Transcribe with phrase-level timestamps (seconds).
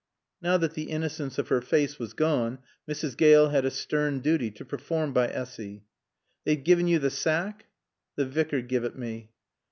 [0.41, 2.57] Now that the innocence of her face was gone,
[2.89, 3.15] Mrs.
[3.15, 5.83] Gale had a stern duty to perform by Essy.
[6.43, 7.65] "They've gien yo t' saack?"
[8.17, 9.29] "T' Vicar give it mae."